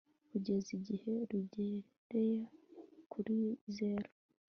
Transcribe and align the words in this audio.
kugeza 0.29 0.69
igihe 0.77 1.11
rugereye 1.29 2.35
kuri 3.11 3.37
zero 3.77 4.09